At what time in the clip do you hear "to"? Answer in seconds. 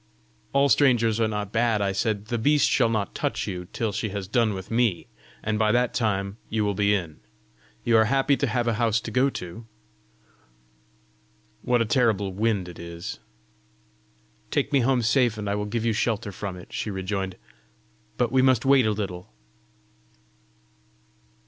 8.37-8.47, 8.99-9.11, 9.29-9.67